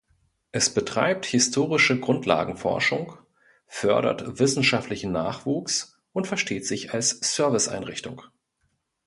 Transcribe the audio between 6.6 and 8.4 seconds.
sich als Serviceeinrichtung.